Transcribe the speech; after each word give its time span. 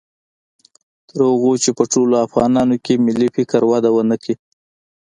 تر 1.07 1.19
هغو 1.29 1.51
چې 1.63 1.69
په 1.77 1.83
ټولو 1.93 2.15
افغانانو 2.25 2.75
کې 2.85 3.03
ملي 3.05 3.29
فکر 3.35 3.61
وده 3.71 3.89
و 3.93 3.97
نه 4.09 4.17
کړي 4.21 4.35